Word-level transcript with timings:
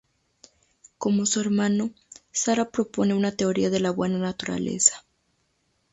Como 0.97 1.27
su 1.27 1.41
hermano, 1.41 1.91
Sarah 2.31 2.71
propone 2.71 3.13
una 3.13 3.33
teoría 3.33 3.69
de 3.69 3.79
la 3.81 3.91
buena 3.91 4.17
naturaleza. 4.17 5.05